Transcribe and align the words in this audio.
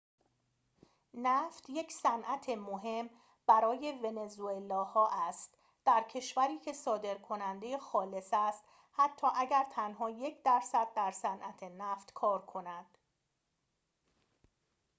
نفت 1.13 1.69
یک 1.69 1.91
صنعت 1.91 2.49
مهم 2.49 3.09
برای 3.47 3.99
ونزوئلا 4.03 4.83
ها 4.83 5.09
است 5.13 5.57
در 5.85 6.03
کشوری 6.09 6.57
که 6.57 6.73
صادرکننده 6.73 7.77
خالص 7.77 8.29
است 8.33 8.63
حتی 8.91 9.27
اگر 9.35 9.65
تنها 9.71 10.09
یک 10.09 10.43
درصد 10.43 10.87
در 10.95 11.11
صنعت 11.11 11.63
نفت 11.63 12.13
کار 12.13 12.45
کند 12.45 12.97